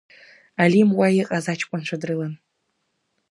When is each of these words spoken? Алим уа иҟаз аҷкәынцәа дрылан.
Алим 0.63 0.89
уа 0.97 1.07
иҟаз 1.21 1.45
аҷкәынцәа 1.51 2.01
дрылан. 2.01 2.33